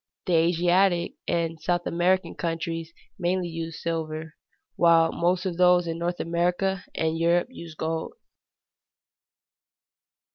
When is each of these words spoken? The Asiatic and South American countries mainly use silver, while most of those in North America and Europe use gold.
The 0.25 0.33
Asiatic 0.33 1.13
and 1.27 1.61
South 1.61 1.85
American 1.85 2.33
countries 2.33 2.91
mainly 3.19 3.49
use 3.49 3.79
silver, 3.83 4.33
while 4.75 5.11
most 5.11 5.45
of 5.45 5.57
those 5.57 5.85
in 5.85 5.99
North 5.99 6.19
America 6.19 6.83
and 6.95 7.19
Europe 7.19 7.49
use 7.51 7.75
gold. 7.75 8.13